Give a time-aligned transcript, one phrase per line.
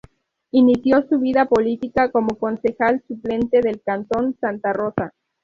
[0.49, 5.13] Inició su vida política como concejal suplente del cantón Santa Rosa.